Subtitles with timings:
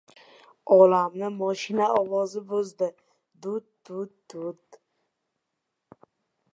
[0.77, 2.89] Olamni mashina ovozi buzdi:
[3.41, 4.65] dut-dut-dut...